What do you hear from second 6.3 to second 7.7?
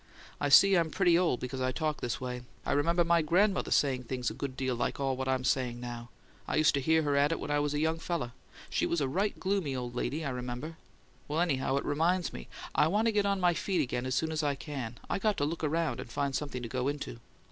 I used to hear her at it when I